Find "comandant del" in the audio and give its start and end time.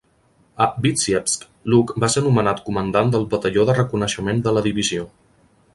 2.71-3.29